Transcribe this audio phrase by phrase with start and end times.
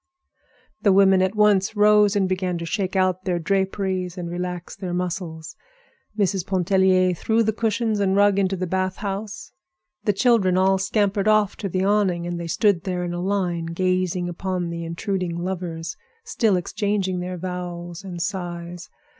[0.81, 4.95] The women at once rose and began to shake out their draperies and relax their
[4.95, 5.55] muscles.
[6.17, 6.43] Mrs.
[6.43, 9.51] Pontellier threw the cushions and rug into the bath house.
[10.05, 13.65] The children all scampered off to the awning, and they stood there in a line,
[13.67, 18.89] gazing upon the intruding lovers, still exchanging their vows and sighs.